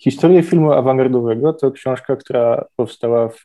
[0.00, 3.42] Historię filmu awangardowego to książka, która powstała w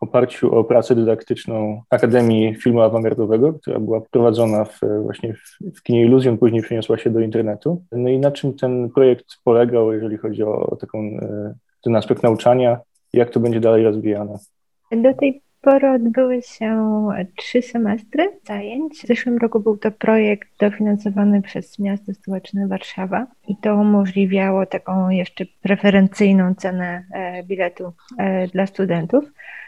[0.00, 6.04] oparciu o pracę dydaktyczną Akademii Filmu Awangardowego, która była prowadzona w, właśnie w, w kinie
[6.04, 7.82] Iluzjon, później przeniosła się do internetu.
[7.92, 11.54] No i na czym ten projekt polegał, jeżeli chodzi o, o taką, e,
[11.84, 12.78] ten aspekt nauczania,
[13.12, 14.38] jak to będzie dalej rozwijane?
[14.92, 19.02] Do tej pory odbyły się trzy semestry zajęć.
[19.02, 25.10] W zeszłym roku był to projekt dofinansowany przez miasto stołeczne Warszawa i to umożliwiało taką
[25.10, 29.24] jeszcze preferencyjną cenę e, biletu e, dla studentów.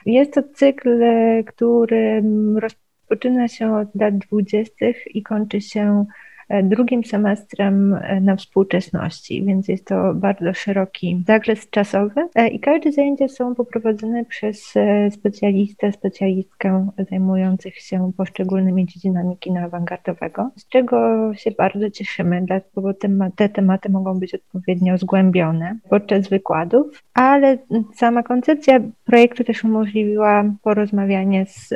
[0.06, 1.00] Jest to cykl,
[1.46, 2.22] który
[2.56, 6.27] rozpoczyna się od lat dwudziestych i kończy się E,
[6.62, 12.28] drugim semestrem e, na współczesności, więc jest to bardzo szeroki zakres czasowy.
[12.34, 14.74] E, i każde zajęcia są poprowadzone przez
[15.10, 22.94] specjalistę, specjalistkę zajmujących się poszczególnymi dziedzinami kina awangardowego, z czego się bardzo cieszymy, bo
[23.36, 27.58] te tematy mogą być odpowiednio zgłębione podczas wykładów, ale
[27.94, 31.68] sama koncepcja projektu też umożliwiła porozmawianie z,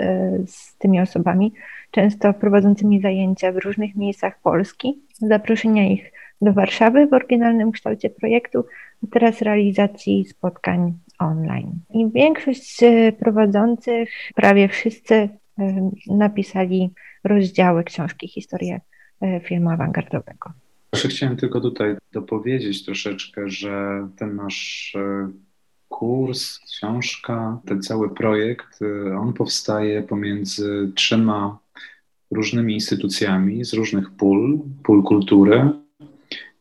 [0.51, 1.53] z tymi osobami,
[1.93, 8.65] często prowadzącymi zajęcia w różnych miejscach Polski, zaproszenia ich do Warszawy w oryginalnym kształcie projektu,
[9.05, 11.73] a teraz realizacji spotkań online.
[11.95, 15.29] I większość e, prowadzących, prawie wszyscy e,
[16.07, 16.91] napisali
[17.25, 18.81] rozdziały książki Historię
[19.21, 20.53] e, filmu awangardowego.
[20.91, 24.93] Proszę, chciałem tylko tutaj dopowiedzieć troszeczkę, że ten nasz
[25.89, 28.81] kurs, książka, ten cały projekt,
[29.19, 31.62] on powstaje pomiędzy trzema
[32.35, 35.71] różnymi instytucjami z różnych pól, pól kultury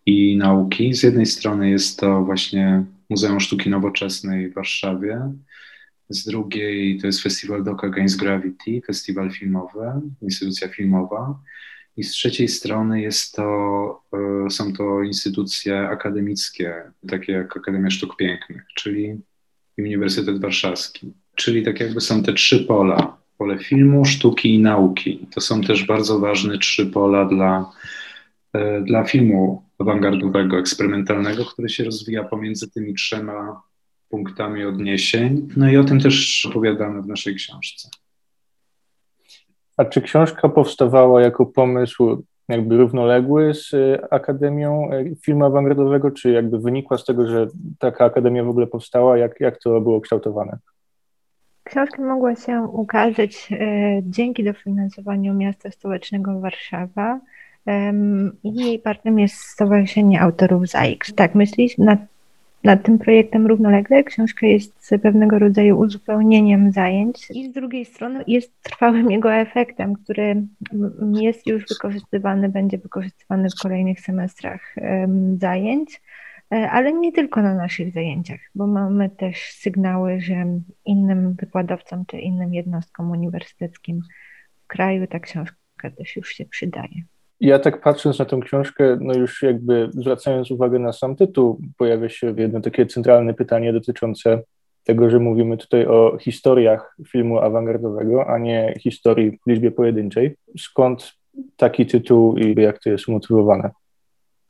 [0.05, 0.93] i nauki.
[0.93, 5.31] Z jednej strony jest to właśnie Muzeum Sztuki Nowoczesnej w Warszawie,
[6.11, 9.91] z drugiej to jest Festiwal Doc Against Gravity, festiwal filmowy,
[10.21, 11.39] instytucja filmowa.
[11.97, 14.03] I z trzeciej strony jest to,
[14.45, 19.21] e, są to instytucje akademickie, takie jak Akademia Sztuk Pięknych, czyli
[19.77, 21.13] Uniwersytet Warszawski.
[21.35, 25.27] Czyli tak jakby są te trzy pola pole filmu, sztuki i nauki.
[25.33, 27.71] To są też bardzo ważne trzy pola dla,
[28.53, 33.61] e, dla filmu awangardowego, eksperymentalnego, który się rozwija pomiędzy tymi trzema
[34.09, 35.47] punktami odniesień.
[35.57, 37.89] No i o tym też opowiadamy w naszej książce.
[39.77, 46.31] A czy książka powstawała jako pomysł jakby równoległy z e, Akademią e, Filmu Awangardowego, czy
[46.31, 47.47] jakby wynikła z tego, że
[47.79, 49.17] taka akademia w ogóle powstała?
[49.17, 50.57] Jak, jak to było kształtowane?
[51.71, 53.57] Książka mogła się ukazać e,
[54.03, 57.19] dzięki dofinansowaniu miasta stołecznego Warszawa
[58.43, 61.13] i jej partnerem jest Stowarzyszenie Autorów ZAIKS.
[61.13, 61.99] Tak, myślisz nad,
[62.63, 64.03] nad tym projektem równolegle.
[64.03, 70.41] Książka jest pewnego rodzaju uzupełnieniem zajęć i z drugiej strony jest trwałym jego efektem, który
[71.13, 74.75] jest już wykorzystywany, będzie wykorzystywany w kolejnych semestrach
[75.37, 76.01] zajęć.
[76.51, 80.45] E, ale nie tylko na naszych zajęciach, bo mamy też sygnały, że
[80.85, 84.01] innym wykładowcom czy innym jednostkom uniwersyteckim
[84.63, 87.03] w kraju ta książka też już się przydaje.
[87.39, 92.09] Ja tak patrząc na tę książkę, no już jakby zwracając uwagę na sam tytuł, pojawia
[92.09, 94.43] się jedno takie centralne pytanie dotyczące
[94.83, 100.35] tego, że mówimy tutaj o historiach filmu awangardowego, a nie historii w liczbie pojedynczej.
[100.57, 101.13] Skąd
[101.57, 103.69] taki tytuł i jak to jest umotywowane?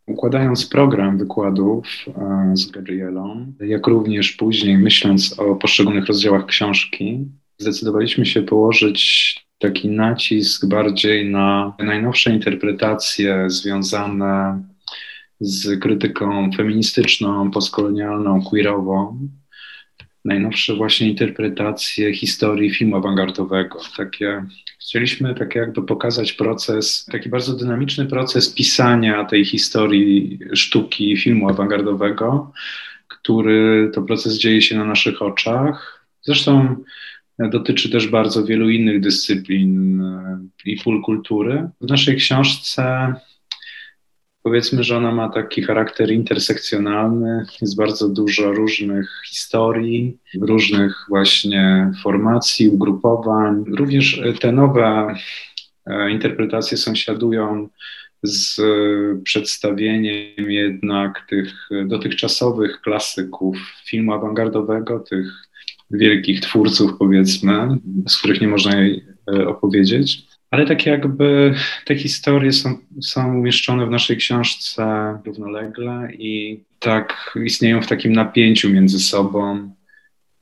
[0.08, 8.26] Układając program wykładów e, z Gabrielą, jak również później myśląc o poszczególnych rozdziałach książki, zdecydowaliśmy
[8.26, 14.64] się położyć taki nacisk bardziej na najnowsze interpretacje związane
[15.40, 19.28] z krytyką feministyczną, postkolonialną, queerową,
[20.26, 23.80] najnowsze właśnie interpretacje historii filmu awangardowego.
[23.98, 24.46] Takie,
[24.80, 32.52] chcieliśmy tak jakby pokazać proces, taki bardzo dynamiczny proces pisania tej historii sztuki filmu awangardowego,
[33.08, 36.06] który to proces dzieje się na naszych oczach.
[36.22, 36.76] Zresztą
[37.40, 40.04] dotyczy też bardzo wielu innych dyscyplin
[40.66, 41.70] i pól kultury.
[41.82, 43.14] W naszej książce
[44.44, 52.70] Powiedzmy, że ona ma taki charakter intersekcjonalny, jest bardzo dużo różnych historii, różnych właśnie formacji,
[52.70, 53.64] ugrupowań.
[53.68, 55.16] Również te nowe
[55.86, 57.70] e, interpretacje sąsiadują
[58.24, 58.62] z
[59.24, 65.28] przedstawieniem jednak tych dotychczasowych klasyków filmu awangardowego, tych
[65.92, 67.68] wielkich twórców, powiedzmy,
[68.08, 70.31] z których nie można jej e, opowiedzieć.
[70.52, 71.54] Ale tak jakby
[71.86, 74.84] te historie są, są umieszczone w naszej książce
[75.26, 79.72] równolegle i tak istnieją w takim napięciu między sobą.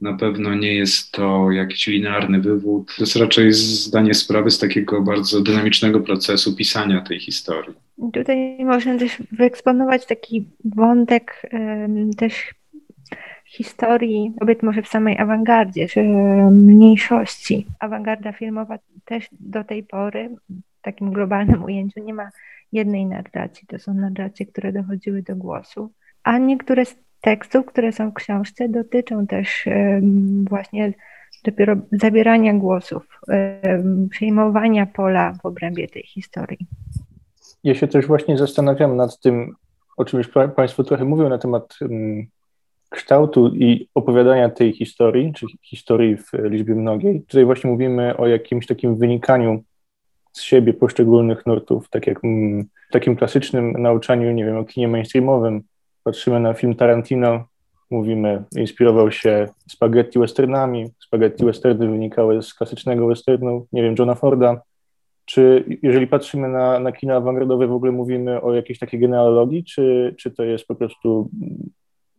[0.01, 2.95] Na pewno nie jest to jakiś linearny wywód.
[2.97, 7.75] To jest raczej zdanie sprawy z takiego bardzo dynamicznego procesu pisania tej historii.
[8.13, 11.41] Tutaj można też wyeksponować taki wątek
[12.17, 12.53] też
[13.49, 16.03] historii kobiet może w samej awangardzie, czy
[16.51, 17.67] mniejszości.
[17.79, 22.29] Awangarda filmowa też do tej pory w takim globalnym ujęciu nie ma
[22.71, 23.67] jednej narracji.
[23.67, 25.91] To są narracje, które dochodziły do głosu.
[26.23, 29.65] A niektóre z tekstów, które są w książce, dotyczą też
[30.49, 30.93] właśnie
[31.43, 33.19] dopiero zabierania głosów,
[34.09, 36.67] przejmowania pola w obrębie tej historii.
[37.63, 39.55] Ja się też właśnie zastanawiam nad tym,
[39.97, 41.79] o czym już Państwo trochę mówią na temat
[42.89, 47.21] kształtu i opowiadania tej historii, czy historii w liczbie mnogiej.
[47.21, 49.63] Tutaj właśnie mówimy o jakimś takim wynikaniu
[50.31, 52.21] z siebie poszczególnych nurtów, tak jak
[52.89, 55.61] w takim klasycznym nauczaniu, nie wiem, o kinie mainstreamowym.
[56.03, 57.45] Patrzymy na film Tarantino,
[57.91, 64.61] mówimy, inspirował się spaghetti westernami, spaghetti westerny wynikały z klasycznego westernu, nie wiem, Johna Forda.
[65.25, 70.15] Czy jeżeli patrzymy na, na kino awangardowe, w ogóle mówimy o jakiejś takiej genealogii, czy,
[70.17, 71.29] czy to jest po prostu,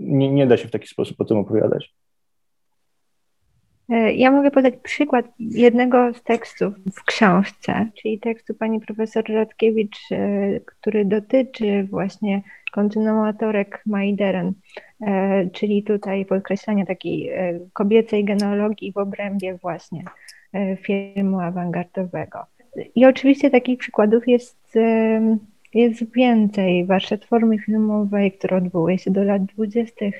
[0.01, 1.95] nie, nie da się w taki sposób o tym opowiadać?
[3.91, 9.99] E, ja mogę podać przykład jednego z tekstów w książce, czyli tekstu pani profesor Radkiewicz,
[10.13, 12.43] e, który dotyczy właśnie
[12.73, 14.53] kontynuatorek Maideren,
[15.01, 17.31] e, czyli tutaj podkreślania takiej
[17.73, 20.05] kobiecej genealogii w obrębie właśnie
[20.83, 22.39] filmu awangardowego.
[22.95, 24.79] I oczywiście takich przykładów jest,
[25.75, 26.87] jest więcej.
[26.87, 30.15] Warsztat formy filmowej, która odwołuje się do lat dwudziestych,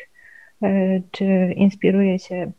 [1.11, 2.53] czy inspiruje się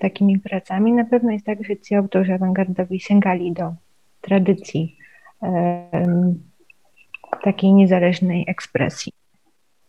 [0.00, 0.92] takimi pracami.
[0.92, 3.74] Na pewno jest tak, że ci autorzy awangardowi sięgali do
[4.20, 4.96] tradycji
[7.42, 9.12] takiej niezależnej ekspresji.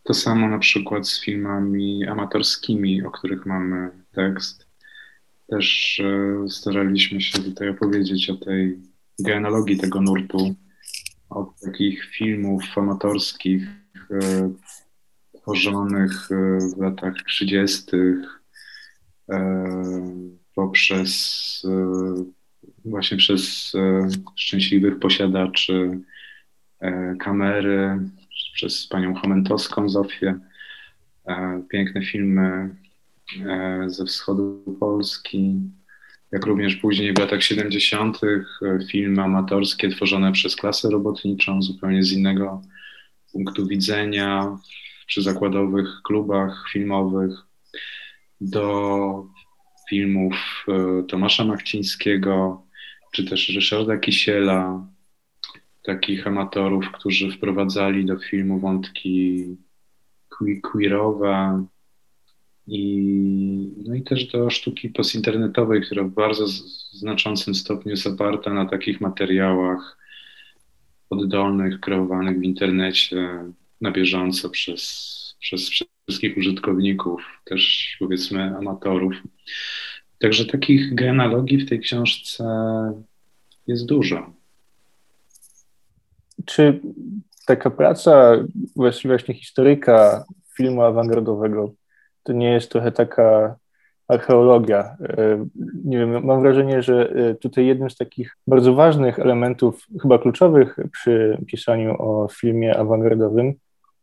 [0.03, 4.68] To samo na przykład z filmami amatorskimi, o których mamy tekst.
[5.47, 8.77] Też e, staraliśmy się tutaj opowiedzieć o tej
[9.19, 10.56] genealogii tego nurtu,
[11.30, 13.64] od takich filmów amatorskich
[14.12, 14.52] e,
[15.42, 16.36] tworzonych e,
[16.76, 17.86] w latach 30.,
[20.56, 21.64] poprzez
[22.86, 23.74] właśnie przez
[24.36, 26.00] szczęśliwych posiadaczy
[27.20, 28.00] kamery,
[28.54, 30.40] przez panią Chomentowską Zofię,
[31.70, 32.75] piękne filmy
[33.88, 35.56] ze wschodu Polski,
[36.31, 38.20] jak również później w latach 70.
[38.92, 42.62] filmy amatorskie tworzone przez klasę robotniczą zupełnie z innego
[43.31, 44.58] punktu widzenia,
[45.08, 47.31] przy zakładowych klubach filmowych
[48.42, 49.26] do
[49.90, 52.64] filmów e, Tomasza Machcińskiego,
[53.12, 54.88] czy też Ryszarda Kisiela,
[55.84, 59.46] takich amatorów, którzy wprowadzali do filmu wątki
[60.62, 61.66] queerowe
[62.69, 66.48] i, no i też do sztuki postinternetowej, która w bardzo
[66.92, 69.98] znaczącym stopniu jest oparta na takich materiałach
[71.10, 73.44] oddolnych, kreowanych w internecie
[73.81, 79.13] na bieżąco przez, przez wszystkich użytkowników, też powiedzmy amatorów.
[80.19, 82.44] Także takich genealogii w tej książce
[83.68, 84.33] jest dużo.
[86.45, 86.80] Czy
[87.45, 88.38] taka praca
[88.75, 90.25] właśnie historyka
[90.57, 91.79] filmu awangardowego
[92.24, 93.56] to nie jest trochę taka
[94.07, 94.98] archeologia.
[95.04, 95.45] E,
[95.86, 100.75] nie wiem, mam wrażenie, że e, tutaj jednym z takich bardzo ważnych elementów, chyba kluczowych
[100.92, 103.54] przy pisaniu o filmie awangardowym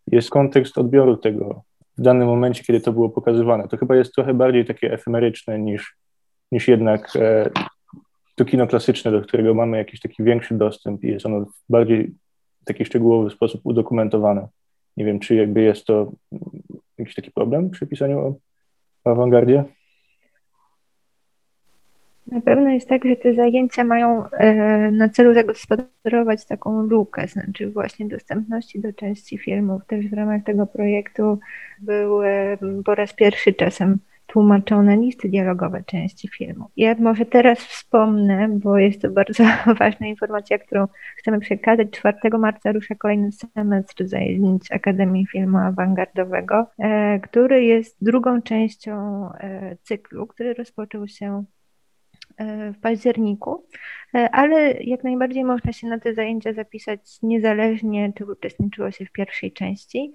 [0.06, 1.62] jest kontekst odbioru tego
[1.98, 3.68] w danym momencie, kiedy to było pokazywane.
[3.68, 5.96] To chyba jest trochę bardziej takie efemeryczne niż,
[6.52, 7.50] niż jednak e,
[8.34, 12.14] to kino klasyczne, do którego mamy jakiś taki większy dostęp i jest ono w bardziej
[12.64, 14.48] taki szczegółowy sposób udokumentowane.
[14.96, 16.12] Nie wiem, czy jakby jest to
[16.98, 18.34] jakiś taki problem przy pisaniu o,
[19.10, 19.64] awangardzie?
[22.26, 27.70] Na pewno jest tak, że te zajęcia mają e, na celu zagospodarować taką lukę, znaczy
[27.70, 29.82] właśnie dostępności do części filmów.
[29.86, 31.38] Też w ramach tego projektu
[31.78, 32.20] był
[32.84, 33.98] po raz pierwszy czasem
[34.36, 36.70] tłumaczone listy dialogowe części filmu.
[36.76, 39.44] Ja może teraz wspomnę, bo jest to bardzo
[39.78, 41.88] ważna informacja, którą chcemy przekazać.
[41.90, 48.92] 4 marca rusza kolejny semestr zajęć Akademii Filmu Awangardowego, e, który jest drugą częścią
[49.32, 51.44] e, cyklu, który rozpoczął się
[52.36, 53.66] e, w październiku,
[54.32, 59.52] ale jak najbardziej można się na te zajęcia zapisać niezależnie, czy uczestniczyło się w pierwszej
[59.52, 60.12] części.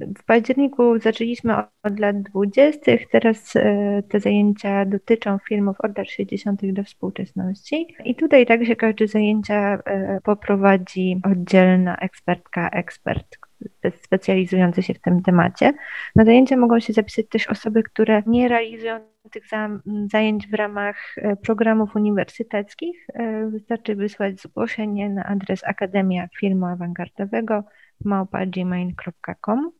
[0.00, 2.92] W październiku zaczęliśmy od lat 20.
[3.12, 6.72] Teraz e, te zajęcia dotyczą filmów od lat 60.
[6.72, 7.94] do współczesności.
[8.04, 13.38] I tutaj także każde zajęcia e, poprowadzi oddzielna ekspertka, ekspert
[14.02, 15.72] specjalizujący się w tym temacie.
[16.16, 19.00] Na zajęcia mogą się zapisać też osoby, które nie realizują
[19.32, 19.44] tych
[20.12, 23.06] zajęć w ramach e, programów uniwersyteckich.
[23.48, 27.64] Wystarczy wysłać zgłoszenie na adres Akademia Filmu Awangardowego
[28.04, 29.72] małpa.gmail.com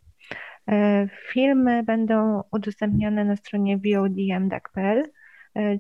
[1.33, 5.03] Filmy będą udostępniane na stronie VODM.pl,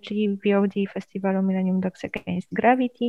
[0.02, 3.04] czyli VOD Festiwalu Millennium Dogs Against Gravity,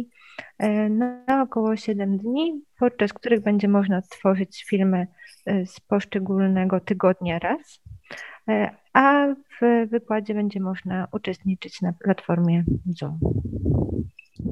[0.89, 5.07] na około 7 dni, podczas których będzie można tworzyć filmy
[5.65, 7.81] z poszczególnego tygodnia raz
[8.93, 9.27] a
[9.62, 13.19] w wykładzie będzie można uczestniczyć na platformie Zoom.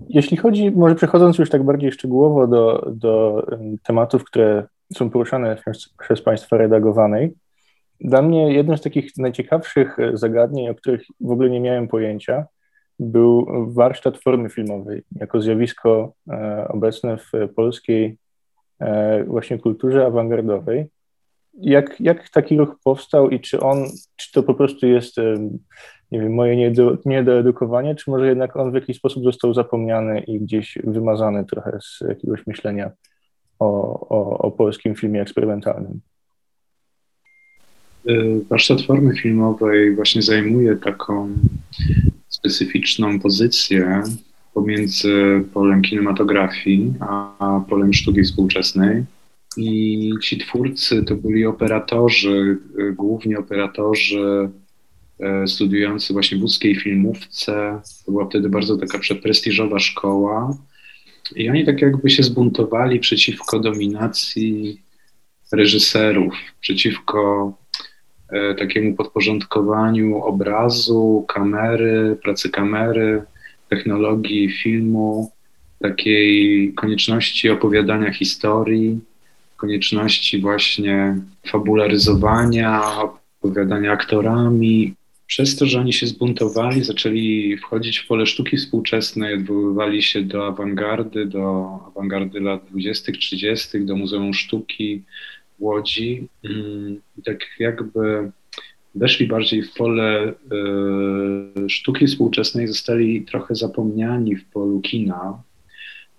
[0.09, 3.43] Jeśli chodzi, może przechodząc już tak bardziej szczegółowo do, do
[3.83, 7.33] tematów, które są poruszane przez, przez Państwa redagowanej,
[8.01, 12.45] dla mnie jednym z takich najciekawszych zagadnień, o których w ogóle nie miałem pojęcia,
[12.99, 18.17] był warsztat formy filmowej jako zjawisko e, obecne w polskiej
[18.79, 20.85] e, właśnie kulturze awangardowej.
[21.53, 25.17] Jak, jak taki ruch powstał i czy on, czy to po prostu jest,
[26.11, 30.39] nie wiem, moje niedo, niedoedukowanie, czy może jednak on w jakiś sposób został zapomniany i
[30.39, 32.91] gdzieś wymazany trochę z jakiegoś myślenia
[33.59, 35.99] o, o, o polskim filmie eksperymentalnym?
[38.09, 41.29] Y, warsztat formy filmowej właśnie zajmuje taką
[42.27, 44.03] specyficzną pozycję
[44.53, 49.03] pomiędzy polem kinematografii a polem sztuki współczesnej.
[49.57, 54.49] I ci twórcy to byli operatorzy, y, głównie operatorzy
[55.19, 57.81] e, studiujący właśnie w łódzkiej filmówce.
[58.05, 60.57] To była wtedy bardzo taka prestiżowa szkoła.
[61.35, 64.81] I oni tak jakby się zbuntowali przeciwko dominacji
[65.51, 67.53] reżyserów, przeciwko
[68.29, 73.23] e, takiemu podporządkowaniu obrazu, kamery, pracy kamery,
[73.69, 75.31] technologii filmu,
[75.81, 78.99] takiej konieczności opowiadania historii
[79.57, 81.17] konieczności właśnie
[81.47, 82.81] fabularyzowania,
[83.41, 84.93] opowiadania aktorami.
[85.27, 90.47] Przez to, że oni się zbuntowali, zaczęli wchodzić w pole sztuki współczesnej, odwoływali się do
[90.47, 95.03] awangardy, do awangardy lat 20., 30., do Muzeum Sztuki
[95.59, 96.27] w Łodzi.
[96.43, 98.31] Mm, I tak jakby
[98.95, 100.33] weszli bardziej w pole
[101.65, 105.43] y, sztuki współczesnej, zostali trochę zapomniani w polu kina,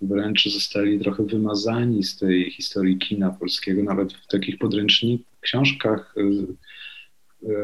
[0.02, 6.46] wręcz zostali trochę wymazani z tej historii kina polskiego, nawet w takich podręcznikach, książkach y,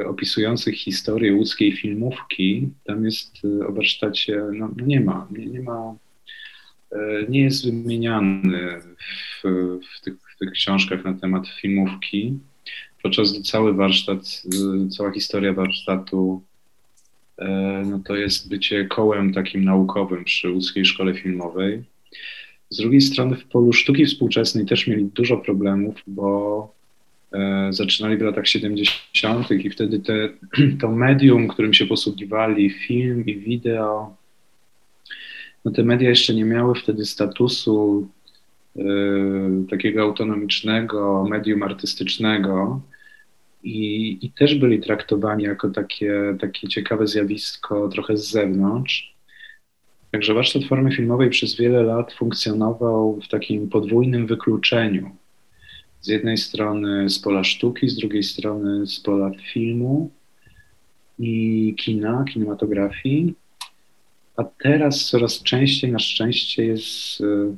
[0.06, 5.94] opisujących historię łódzkiej filmówki, tam jest y, o warsztacie, no, nie ma, nie, nie ma,
[7.28, 9.48] nie jest wymieniany w,
[9.96, 12.38] w, tych, w tych książkach na temat filmówki,
[13.02, 14.42] podczas gdy cały warsztat,
[14.90, 16.42] cała historia warsztatu
[17.86, 21.84] no to jest bycie kołem takim naukowym przy łódzkiej szkole filmowej.
[22.70, 26.81] Z drugiej strony w polu sztuki współczesnej też mieli dużo problemów, bo e,
[27.70, 29.50] zaczynali w latach 70.
[29.50, 30.28] i wtedy te,
[30.80, 34.16] to medium, którym się posługiwali, film i wideo,
[35.64, 38.08] no te media jeszcze nie miały wtedy statusu
[38.76, 38.82] e,
[39.70, 42.80] takiego autonomicznego medium artystycznego
[43.62, 49.12] i, i też byli traktowani jako takie, takie ciekawe zjawisko trochę z zewnątrz.
[50.10, 55.16] Także warsztat formy filmowej przez wiele lat funkcjonował w takim podwójnym wykluczeniu.
[56.02, 60.10] Z jednej strony z pola sztuki, z drugiej strony z pola filmu
[61.18, 63.34] i kina, kinematografii.
[64.36, 67.54] A teraz coraz częściej, na szczęście, jest, e,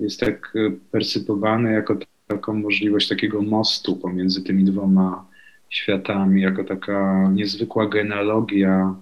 [0.00, 0.54] jest tak
[0.90, 5.26] percypowany jako taką możliwość takiego mostu pomiędzy tymi dwoma
[5.70, 8.94] światami, jako taka niezwykła genealogia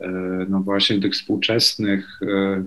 [0.00, 0.10] E,
[0.48, 2.64] no właśnie tych współczesnych e, e,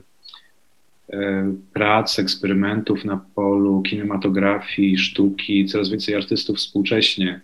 [1.74, 5.66] prac, eksperymentów na polu kinematografii, sztuki.
[5.66, 7.42] Coraz więcej artystów współcześnie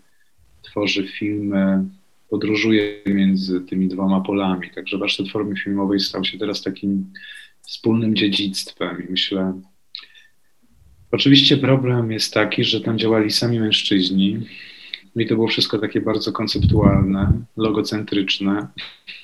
[0.62, 1.86] tworzy filmy,
[2.30, 4.70] podróżuje między tymi dwoma polami.
[4.76, 7.14] Także warsztat formy filmowej stał się teraz takim
[7.62, 9.54] wspólnym dziedzictwem i myślę,
[11.12, 14.40] Oczywiście problem jest taki, że tam działali sami mężczyźni
[15.16, 18.68] i to było wszystko takie bardzo konceptualne, logocentryczne.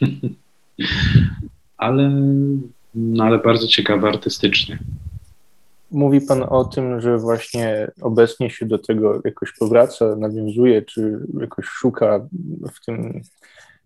[1.78, 2.12] ale,
[2.96, 4.80] no, ale bardzo ciekawe artystycznie.
[5.92, 11.66] Mówi Pan o tym, że właśnie obecnie się do tego jakoś powraca, nawiązuje, czy jakoś
[11.66, 12.28] szuka
[12.74, 13.22] w tym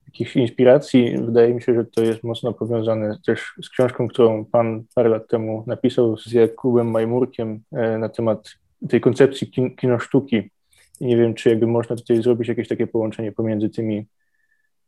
[0.08, 1.18] jakichś inspiracji.
[1.26, 5.28] Wydaje mi się, że to jest mocno powiązane też z książką, którą Pan parę lat
[5.28, 8.50] temu napisał z Jakubem Majmurkiem e, na temat
[8.90, 10.50] tej koncepcji kin kinosztuki.
[11.00, 14.06] I nie wiem, czy jakby można tutaj zrobić jakieś takie połączenie pomiędzy tymi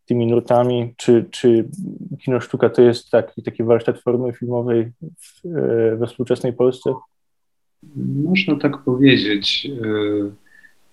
[0.06, 1.70] tymi nurtami, czy, czy
[2.20, 6.94] kino sztuka to jest taki, taki warsztat formy filmowej w, e, we współczesnej Polsce?
[8.24, 9.68] Można tak powiedzieć.
[9.86, 10.42] E,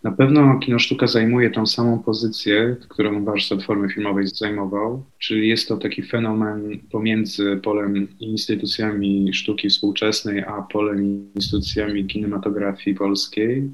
[0.02, 5.68] na pewno kino sztuka zajmuje tą samą pozycję, którą warsztat formy filmowej zajmował, czyli jest
[5.68, 13.70] to taki fenomen pomiędzy polem instytucjami sztuki współczesnej, a polem instytucjami kinematografii polskiej.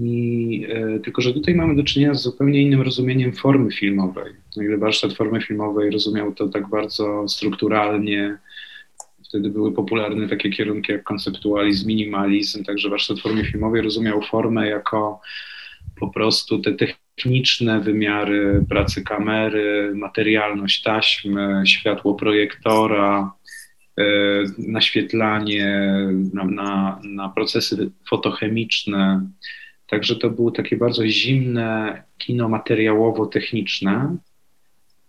[0.00, 4.32] I, e, tylko, że tutaj mamy do czynienia z zupełnie innym rozumieniem formy filmowej.
[4.58, 8.38] O ile warsztat formy filmowej rozumiał to tak bardzo strukturalnie,
[9.24, 15.20] wtedy były popularne takie kierunki jak konceptualizm, minimalizm, także warsztat formy filmowej rozumiał formę jako
[16.00, 23.32] po prostu te techniczne wymiary pracy kamery, materialność taśmy, światło projektora,
[23.98, 24.04] e,
[24.58, 25.88] naświetlanie,
[26.34, 29.28] na, na, na procesy fotochemiczne,
[29.88, 34.16] Także to było takie bardzo zimne kino materiałowo-techniczne.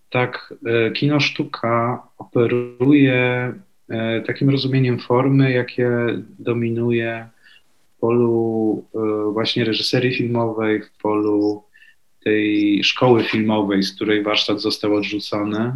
[0.10, 3.54] Tak, e, kino sztuka operuje
[3.90, 5.90] e, takim rozumieniem formy, jakie
[6.40, 7.30] dominuje
[7.96, 11.64] w polu e, właśnie reżyserii filmowej, w polu
[12.24, 15.74] tej szkoły filmowej, z której warsztat został odrzucony.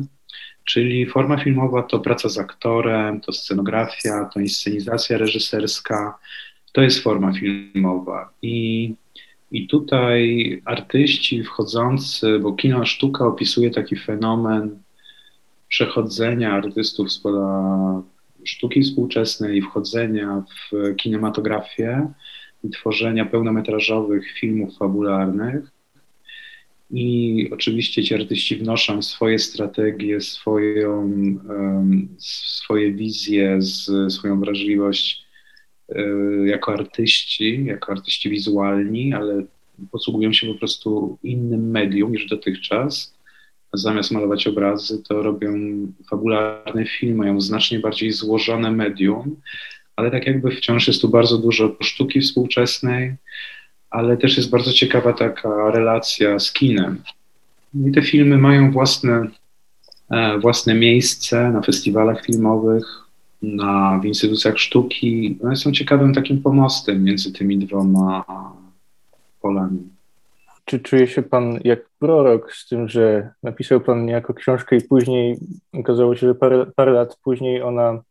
[0.66, 6.18] Czyli forma filmowa to praca z aktorem, to scenografia, to inscenizacja reżyserska,
[6.74, 8.34] to jest forma filmowa.
[8.42, 8.94] I,
[9.52, 14.80] i tutaj artyści wchodzący, bo kino sztuka opisuje taki fenomen
[15.68, 18.02] przechodzenia artystów z pola
[18.44, 22.08] sztuki współczesnej wchodzenia w kinematografię
[22.64, 25.72] i tworzenia pełnometrażowych filmów fabularnych.
[26.92, 31.00] I oczywiście ci artyści wnoszą swoje strategie, swoją,
[31.50, 35.23] um, swoje wizje, z, swoją wrażliwość
[36.46, 39.44] jako artyści, jako artyści wizualni, ale
[39.92, 43.14] posługują się po prostu innym medium niż dotychczas.
[43.74, 45.54] Zamiast malować obrazy, to robią
[46.10, 49.36] fabularne filmy, mają znacznie bardziej złożone medium,
[49.96, 53.16] ale tak jakby wciąż jest tu bardzo dużo sztuki współczesnej,
[53.90, 57.04] ale też jest bardzo ciekawa taka relacja z kinem.
[57.88, 59.28] I te filmy mają własne,
[60.12, 63.03] e, własne miejsce na festiwalach filmowych,
[63.44, 68.24] na, w instytucjach sztuki, one są ciekawym takim pomostem między tymi dwoma
[69.42, 69.80] polami.
[70.66, 75.38] Czy czuje się Pan jak prorok z tym, że napisał Pan niejako książkę i później
[75.74, 78.02] okazało się, że parę, parę lat później ona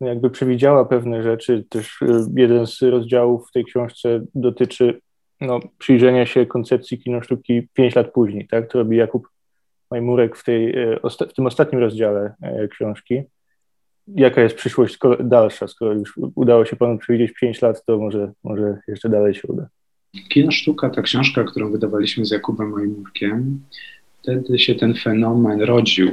[0.00, 1.64] no jakby przewidziała pewne rzeczy.
[1.68, 2.06] Też y,
[2.36, 5.00] jeden z rozdziałów w tej książce dotyczy
[5.40, 8.72] no, przyjrzenia się koncepcji kino sztuki pięć lat później, tak?
[8.72, 9.28] To robi Jakub
[9.90, 10.98] Majmurek w, tej, y,
[11.30, 12.34] w tym ostatnim rozdziale
[12.64, 13.22] y, książki
[14.08, 15.68] jaka jest przyszłość dalsza?
[15.68, 19.68] Skoro już udało się panu przewidzieć 5 lat, to może, może jeszcze dalej się uda.
[20.28, 23.60] Kino Sztuka, ta książka, którą wydawaliśmy z Jakubem Majmurkiem,
[24.22, 26.10] wtedy się ten fenomen rodził.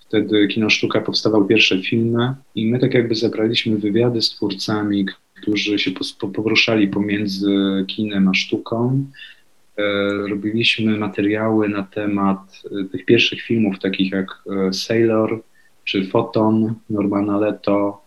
[0.00, 5.06] Wtedy Kino Sztuka powstawał pierwsze filmy i my tak jakby zebraliśmy wywiady z twórcami,
[5.42, 5.90] którzy się
[6.34, 7.50] poruszali pomiędzy
[7.88, 9.04] kinem a sztuką.
[9.78, 9.82] E,
[10.28, 14.28] robiliśmy materiały na temat e, tych pierwszych filmów, takich jak
[14.68, 15.42] e, Sailor,
[15.84, 18.02] czy Foton Normana Leto,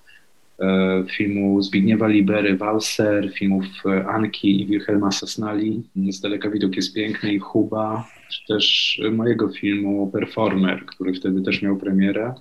[0.59, 6.93] e, filmu Zbigniewa Libery, Walser, filmów e, Anki i Wilhelma Sasnali, Z daleka widok jest
[6.93, 12.33] piękny i Huba, czy też mojego filmu Performer, który wtedy też miał premierę,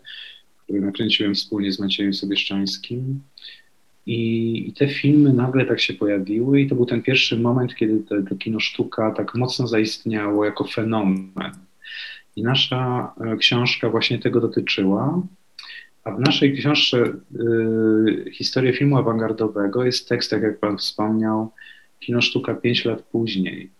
[0.64, 3.20] który nakręciłem wspólnie z Maciejem Sobieszczańskim.
[4.06, 7.98] I, I, te filmy nagle tak się pojawiły, i to był ten pierwszy moment, kiedy
[7.98, 11.32] te, to kino sztuka tak mocno zaistniało jako fenomen.
[12.36, 15.22] I nasza e, książka właśnie tego dotyczyła.
[16.04, 21.50] A w naszej książce y, Historia filmu awangardowego jest tekst, tak jak Pan wspomniał,
[22.00, 23.70] Kino Sztuka 5 lat później.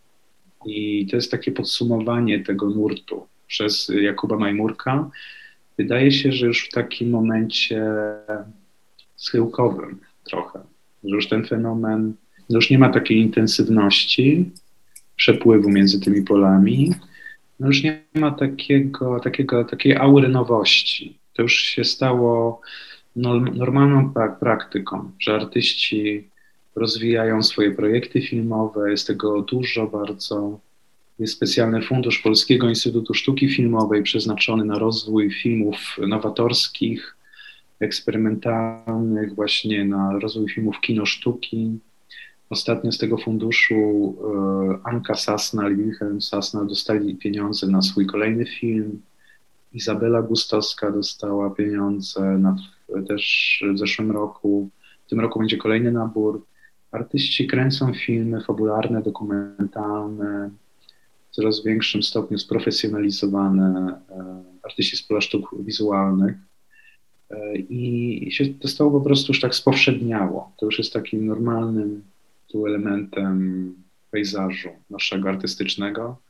[0.66, 5.10] I to jest takie podsumowanie tego nurtu przez Jakuba Majmurka.
[5.78, 7.84] Wydaje się, że już w takim momencie
[9.16, 10.60] schyłkowym trochę,
[11.04, 12.14] że już ten fenomen,
[12.50, 14.50] już nie ma takiej intensywności
[15.16, 16.94] przepływu między tymi polami,
[17.60, 21.18] no już nie ma takiego, takiego, takiej aury nowości.
[21.32, 22.60] To już się stało
[23.16, 26.28] normalną praktyką, że artyści
[26.76, 30.60] rozwijają swoje projekty filmowe, jest tego dużo bardzo.
[31.18, 37.16] Jest specjalny fundusz Polskiego Instytutu Sztuki Filmowej przeznaczony na rozwój filmów nowatorskich,
[37.80, 41.78] eksperymentalnych, właśnie na rozwój filmów kino sztuki.
[42.54, 48.46] Ostatnio z tego funduszu e, Anka Sasna i Wilhelm Sasna dostali pieniądze na swój kolejny
[48.46, 49.02] film.
[49.72, 52.56] Izabela Gustowska dostała pieniądze na,
[53.08, 54.70] też w zeszłym roku.
[55.06, 56.44] W tym roku będzie kolejny nabór.
[56.90, 60.50] Artyści kręcą filmy fabularne, dokumentalne,
[61.30, 66.36] w coraz większym stopniu sprofesjonalizowane, e, artyści z pola sztuk wizualnych.
[67.30, 70.52] E, I się to stało po prostu już tak spowszedniało.
[70.56, 72.13] To już jest takim normalnym
[72.54, 73.74] tu elementem
[74.10, 76.22] pejzażu naszego artystycznego.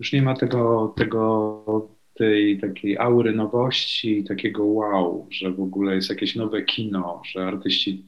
[0.00, 6.10] Już nie ma tego, tego tej takiej aury nowości, takiego wow, że w ogóle jest
[6.10, 8.04] jakieś nowe kino, że artyści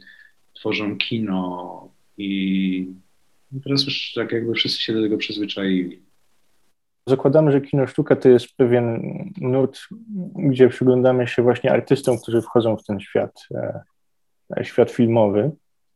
[0.54, 2.86] tworzą kino i
[3.64, 6.02] teraz już tak jakby wszyscy się do tego przyzwyczaili.
[7.08, 9.02] Zakładamy, że kino sztuka to jest pewien
[9.40, 9.80] nurt,
[10.36, 13.48] gdzie przyglądamy się właśnie artystom, którzy wchodzą w ten świat,
[14.56, 15.50] e, świat filmowy.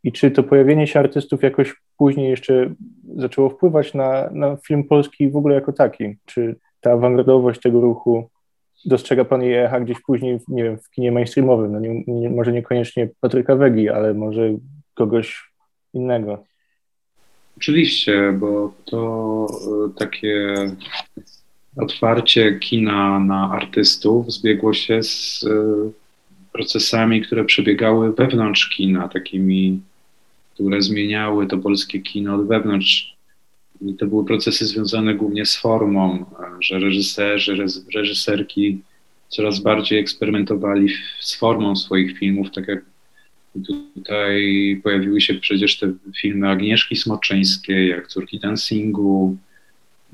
[0.04, 2.74] I czy to pojawienie się artystów jakoś później jeszcze
[3.16, 6.16] zaczęło wpływać na, na film polski w ogóle jako taki?
[6.24, 8.30] Czy ta awangardowość tego ruchu
[8.84, 11.72] dostrzega Pan jej echa gdzieś później, nie wiem, w kinie mainstreamowym?
[11.72, 14.42] No nie, nie, może niekoniecznie Patryka Wegi, ale może
[14.94, 15.52] kogoś
[15.94, 16.44] innego.
[17.56, 19.46] Oczywiście, bo to
[19.86, 20.54] e, takie
[21.76, 25.90] otwarcie kina na artystów zbiegło się z e,
[26.52, 29.80] procesami, które przebiegały wewnątrz kina, takimi,
[30.54, 33.16] które zmieniały to polskie kino od wewnątrz.
[33.80, 36.24] I to były procesy związane głównie z formą,
[36.60, 38.78] że reżyserzy, reżyserki
[39.28, 40.88] coraz bardziej eksperymentowali
[41.20, 42.84] z formą swoich filmów, tak jak
[43.94, 49.36] Tutaj pojawiły się przecież te filmy Agnieszki Smoczyńskiej, jak Córki Dancingu,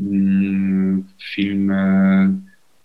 [0.01, 2.29] mm, filmy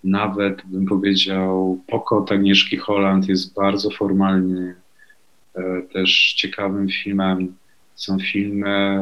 [0.03, 4.75] nawet bym powiedział Pokot Agnieszki Holland jest bardzo formalny,
[5.55, 7.55] e, też ciekawym filmem.
[7.95, 8.99] Są filmy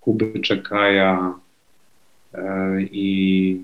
[0.00, 1.34] Kuby Czekaja
[2.34, 3.60] e, i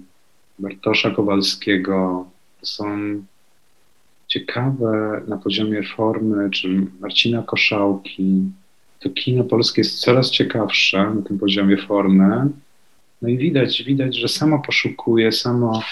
[0.59, 2.27] Bartosza Kowalskiego.
[2.61, 2.87] To są
[4.27, 8.43] ciekawe na poziomie formy, czy Marcina Koszałki.
[9.01, 12.49] To kino polskie jest coraz ciekawsze na tym poziomie formy.
[13.23, 15.83] No i widać, widać, że samo poszukuje, samo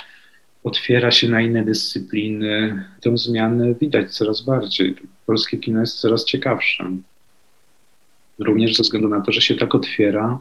[0.64, 2.84] otwiera się na inne dyscypliny.
[3.00, 4.94] Tę zmianę widać coraz bardziej.
[5.26, 6.90] Polskie kino jest coraz ciekawsze.
[8.38, 10.38] Również ze względu na to, że się tak otwiera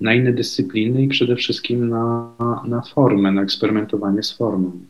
[0.00, 2.34] na inne dyscypliny i przede wszystkim na,
[2.66, 4.80] na formę, na eksperymentowanie z formą.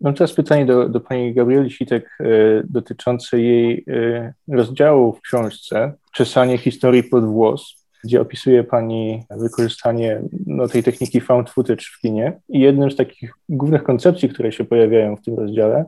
[0.00, 2.24] Mam teraz pytanie do, do pani Gabrieli Sitek e,
[2.64, 10.68] dotyczące jej e, rozdziału w książce Czesanie historii pod włos, gdzie opisuje pani wykorzystanie no,
[10.68, 12.40] tej techniki found footage w kinie.
[12.48, 15.84] I jednym z takich głównych koncepcji, które się pojawiają w tym rozdziale,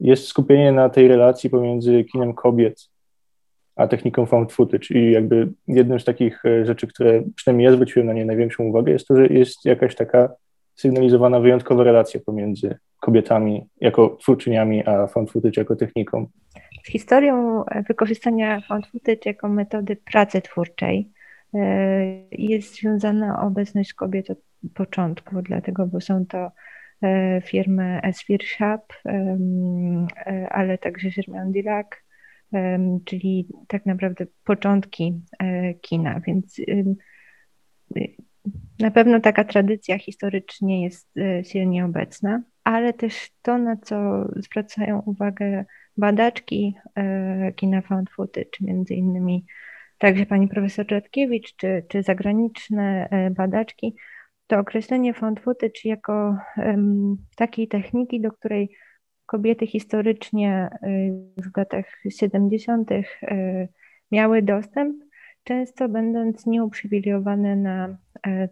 [0.00, 2.88] jest skupienie na tej relacji pomiędzy kinem kobiet
[3.76, 4.86] a techniką found footage.
[4.90, 8.92] I jakby jednym z takich e, rzeczy, które przynajmniej ja zwróciłem na nie największą uwagę,
[8.92, 10.28] jest to, że jest jakaś taka
[10.74, 16.26] sygnalizowana wyjątkowa relacja pomiędzy kobietami jako twórczyniami, a found footage jako techniką.
[16.84, 21.10] Z historią wykorzystania found footage jako metody pracy twórczej
[22.32, 24.38] jest związana obecność kobiet od
[24.74, 26.52] początku, dlatego, bo są to
[27.02, 29.38] e, firmy Esfir Shop, e,
[30.50, 31.86] ale także firmy Dilac,
[33.04, 35.20] czyli tak naprawdę początki
[35.80, 36.60] kina, więc
[38.80, 45.64] na pewno taka tradycja historycznie jest silnie obecna ale też to, na co zwracają uwagę
[45.96, 49.46] badaczki e, kina found footage, między innymi
[50.00, 53.96] także pani profesor Rzadkiewicz, czy, czy zagraniczne e, badaczki,
[54.46, 56.36] to określenie found footage jako
[57.36, 58.76] takiej techniki, do której
[59.26, 60.88] kobiety historycznie e,
[61.42, 62.90] w latach 70.
[64.12, 64.96] miały dostęp,
[65.44, 67.96] często będąc nieuprzywilejowane na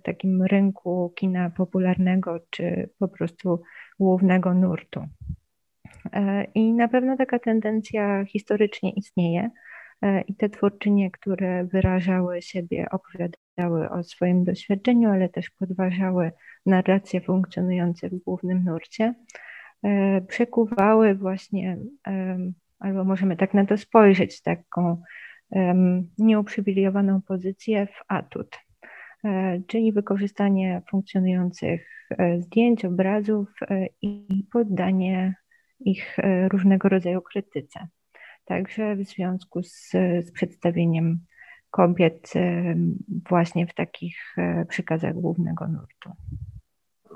[0.03, 3.63] takim rynku kina popularnego, czy po prostu
[3.99, 5.01] głównego nurtu.
[6.13, 9.51] E, I na pewno taka tendencja historycznie istnieje.
[10.03, 16.33] E, I te twórczynie, które wyrażały siebie, opowiadały o swoim doświadczeniu, ale też podważały
[16.67, 19.15] narracje funkcjonujące w głównym nurcie,
[19.83, 21.79] e, przekuwały właśnie,
[22.79, 25.03] albo możemy tak na to spojrzeć, taką
[26.19, 28.59] nieuprzywilejowaną pozycję w atut.
[29.25, 31.89] E, czyli wykorzystanie funkcjonujących
[32.39, 33.49] zdjęć, obrazów
[34.03, 35.35] i poddanie
[35.81, 36.17] ich
[36.51, 37.89] różnego rodzaju krytyce.
[38.49, 41.19] Także w związku z, z przedstawieniem
[41.71, 42.33] kobiet
[43.29, 44.37] właśnie w takich
[44.69, 46.11] przykazach głównego nurtu.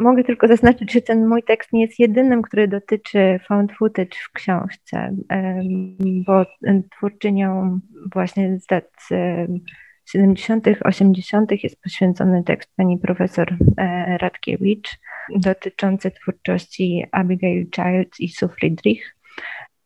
[0.00, 4.32] Mogę tylko zaznaczyć, że ten mój tekst nie jest jedynym, który dotyczy found footage w
[4.32, 5.16] książce,
[6.26, 6.46] bo
[6.90, 7.80] twórczynią
[8.12, 8.90] właśnie z lat
[10.04, 11.52] 70., 80.
[11.62, 14.98] jest poświęcony tekst pani profesor e, Radkiewicz
[15.36, 19.16] dotyczący twórczości Abigail Childs i Sue Friedrich.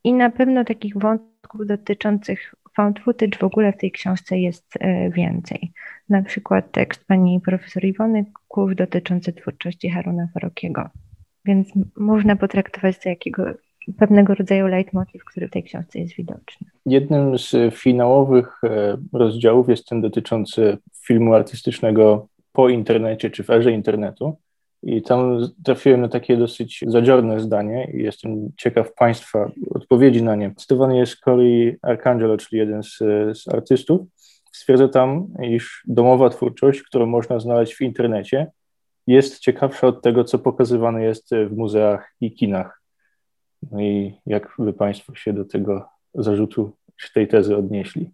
[0.07, 5.11] I na pewno takich wątków dotyczących found footage w ogóle w tej książce jest e,
[5.11, 5.73] więcej.
[6.09, 10.89] Na przykład tekst pani profesor Iwony Kłów dotyczący twórczości Haruna Farokiego.
[11.45, 13.45] Więc można potraktować to jakiego,
[13.99, 16.67] pewnego rodzaju leitmotiv, który w tej książce jest widoczny.
[16.87, 23.73] Jednym z finałowych e, rozdziałów jest ten dotyczący filmu artystycznego po internecie czy w erze
[23.73, 24.37] internetu.
[24.87, 30.55] I tam trafiłem na takie dosyć zadziorne zdanie i jestem ciekaw Państwa odpowiedzi na nie.
[30.55, 32.99] Cytowany jest Cory Arcangelo, czyli jeden z,
[33.39, 34.01] z artystów,
[34.53, 38.47] stwierdza tam, iż domowa twórczość, którą można znaleźć w internecie,
[39.07, 42.83] jest ciekawsza od tego, co pokazywane jest w muzeach i kinach.
[43.73, 48.11] No i jak wy Państwo się do tego zarzutu, czy tej tezy odnieśli?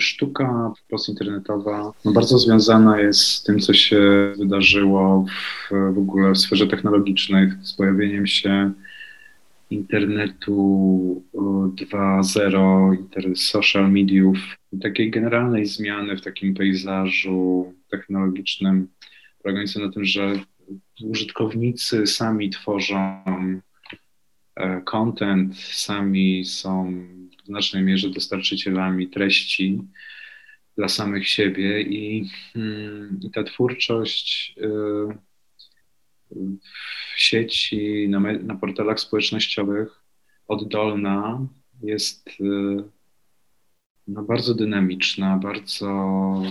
[0.00, 6.38] Sztuka postinternetowa no bardzo związana jest z tym, co się wydarzyło w, w ogóle w
[6.38, 8.72] sferze technologicznej, z pojawieniem się
[9.70, 14.38] internetu 2.0, social mediów,
[14.82, 18.88] takiej generalnej zmiany w takim pejzażu technologicznym,
[19.42, 20.40] polegającej na tym, że
[21.04, 23.22] użytkownicy sami tworzą
[24.56, 26.92] e, content, sami są
[27.50, 29.78] znacznej mierze dostarczycielami treści
[30.76, 35.18] dla samych siebie i, mm, i ta twórczość y,
[37.14, 40.02] w sieci, na, na portalach społecznościowych
[40.48, 41.46] oddolna
[41.82, 42.84] jest y,
[44.06, 46.42] no, bardzo dynamiczna, bardzo,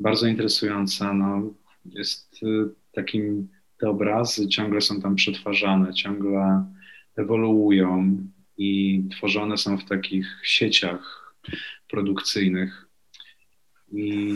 [0.00, 1.14] bardzo interesująca.
[1.14, 2.46] No, jest y,
[2.92, 6.64] takim, te obrazy ciągle są tam przetwarzane, ciągle
[7.16, 8.16] ewoluują
[8.58, 11.34] i tworzone są w takich sieciach
[11.90, 12.88] produkcyjnych.
[13.92, 14.34] I,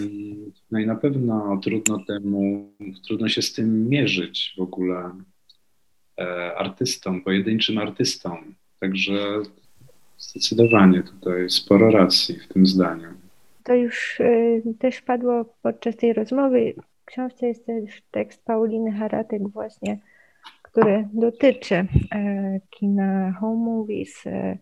[0.70, 2.72] no i na pewno trudno temu,
[3.06, 5.12] trudno się z tym mierzyć w ogóle
[6.18, 8.54] e, artystom, pojedynczym artystom.
[8.80, 9.42] Także
[10.18, 13.08] zdecydowanie tutaj sporo racji w tym zdaniu.
[13.64, 16.74] To już y, też padło podczas tej rozmowy.
[17.02, 19.98] W książce jest też tekst Pauliny Haratek właśnie,
[20.72, 21.86] który dotyczy y,
[22.70, 24.58] kina home movies, y,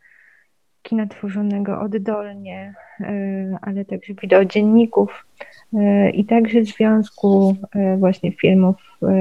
[0.82, 5.26] kina tworzonego oddolnie, e, ale także wideodzienników
[5.74, 8.76] e, i także związku e, właśnie filmów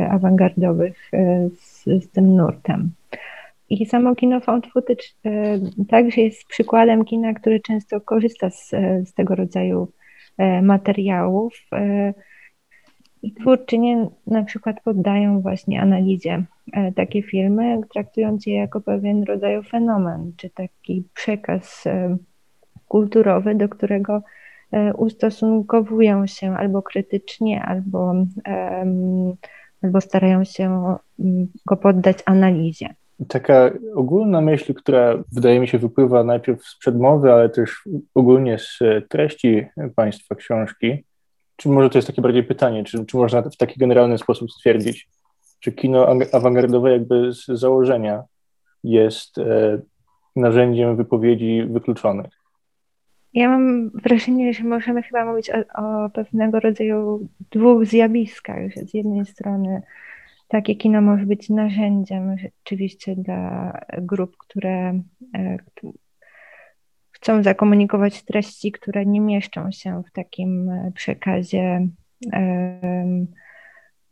[0.09, 1.11] awangardowych
[1.55, 2.91] z, z tym nurtem.
[3.69, 5.03] I samo kino found footage
[5.89, 8.69] także jest przykładem kina, który często korzysta z,
[9.05, 9.87] z tego rodzaju
[10.61, 11.53] materiałów.
[13.23, 16.43] I twórczynie na przykład poddają właśnie analizie e,
[16.95, 22.17] takie filmy, traktując je jako pewien rodzaj fenomen, czy taki przekaz e,
[22.87, 24.21] kulturowy, do którego
[24.71, 28.13] e, ustosunkowują się albo krytycznie, albo,
[29.83, 30.95] albo starają się
[31.65, 32.95] go poddać analizie.
[33.27, 37.83] Taka ogólna myśl, która wydaje mi się wypływa najpierw z przedmowy, ale też
[38.15, 38.79] ogólnie z
[39.09, 41.03] treści Państwa książki,
[41.55, 45.09] czy może to jest takie bardziej pytanie, czy, czy można w taki generalny sposób stwierdzić,
[45.59, 48.23] czy kino awangardowe jakby z założenia
[48.83, 49.81] jest e,
[50.35, 52.39] narzędziem wypowiedzi wykluczonych?
[53.33, 58.71] Ja mam wrażenie, że możemy chyba mówić o, o pewnego rodzaju dwóch zjawiskach.
[58.75, 59.81] Że z jednej strony
[60.47, 65.01] takie kino może być narzędziem rzeczywiście dla grup, które,
[65.35, 65.57] e,
[67.11, 71.87] chcą zakomunikować treści, które nie mieszczą się w takim przekazie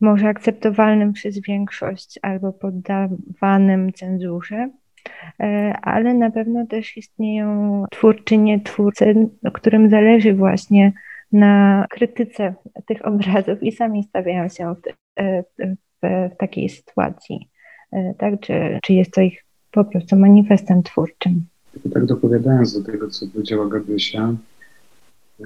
[0.01, 4.69] może akceptowalnym przez większość albo poddawanym cenzurze,
[5.39, 10.93] e, ale na pewno też istnieją twórczynie, twórcy, którym zależy właśnie
[11.31, 12.53] na krytyce
[12.85, 14.81] tych obrazów i sami stawiają się w,
[15.15, 15.77] e, w,
[16.33, 17.49] w takiej sytuacji.
[18.17, 18.39] Tak?
[18.39, 21.45] Czy, czy jest to ich po prostu manifestem twórczym?
[21.93, 24.35] tak dopowiadając do tego, co powiedziała Gabrysia,
[25.43, 25.45] e,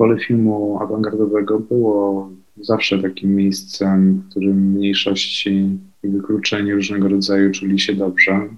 [0.00, 7.80] pole filmu awangardowego było zawsze takim miejscem, w którym mniejszości i wykluczeni różnego rodzaju czuli
[7.80, 8.48] się dobrze.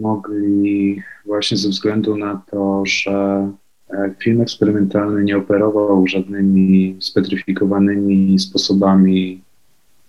[0.00, 3.48] Mogli właśnie ze względu na to, że
[3.90, 9.40] e, film eksperymentalny nie operował żadnymi spetryfikowanymi sposobami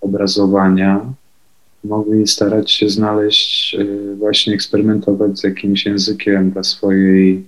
[0.02, 1.14] obrazowania,
[1.84, 7.46] mogli starać się znaleźć, e, właśnie eksperymentować z jakimś językiem dla swojej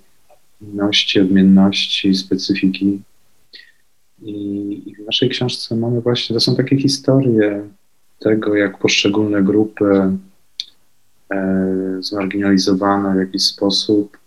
[0.61, 3.01] inności, odmienności, specyfiki.
[4.21, 7.69] I, w naszej książce mamy właśnie, to są takie historie
[8.19, 10.17] tego, jak poszczególne grupy
[11.33, 14.17] e, zmarginalizowane w jakiś sposób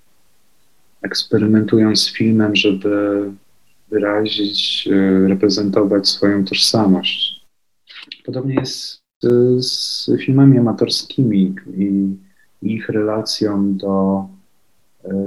[1.03, 3.23] eksperymentują z filmem, żeby
[3.90, 7.44] wyrazić, e, reprezentować swoją tożsamość.
[8.25, 9.05] Podobnie jest
[9.59, 12.16] z filmami amatorskimi i
[12.62, 14.25] ich relacją do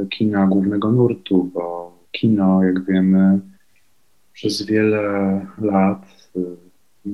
[0.09, 3.39] kina głównego nurtu, bo kino, jak wiemy,
[4.33, 5.01] przez wiele
[5.61, 6.29] lat,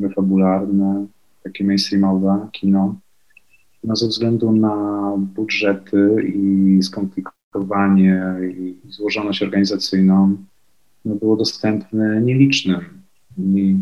[0.02, 1.08] e, fabularne,
[1.44, 2.96] takie mainstreamowe kino,
[3.84, 10.38] no ze względu na budżety i skomplikowanie i złożoność organizacyjną,
[11.06, 12.82] no było dostępne nielicznym.
[13.38, 13.76] I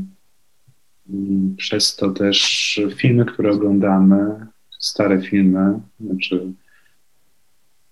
[1.09, 4.47] i przez to też filmy, które oglądamy,
[4.79, 6.53] stare filmy, znaczy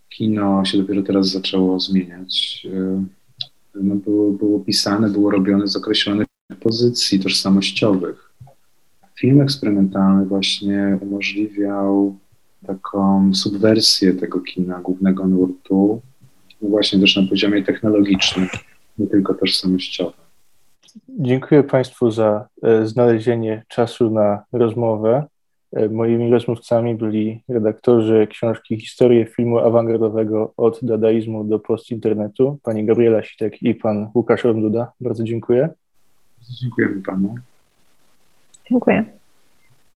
[0.10, 2.68] kino się dopiero teraz zaczęło zmieniać.
[3.76, 6.28] No było, było pisane, było robione z określonych
[6.60, 8.34] pozycji tożsamościowych.
[9.20, 12.18] Film eksperymentalny właśnie umożliwiał
[12.68, 16.02] taką subwersję tego kina głównego nurtu,
[16.62, 18.48] no właśnie też na poziomie technologicznym,
[18.98, 20.14] nie tylko tożsamościowym.
[21.10, 25.24] Dziękuję Państwu za e, znalezienie czasu na rozmowę.
[25.74, 33.24] E, moimi rozmówcami byli redaktorzy książki Historię filmu awangardowego od dadaizmu do postinternetu, pani Gabriela
[33.24, 34.92] Sitek i pan Łukasz Ronduda.
[35.02, 35.70] Bardzo dziękuję.
[36.62, 37.36] Dziękujemy panu.
[38.70, 39.19] Dziękuję.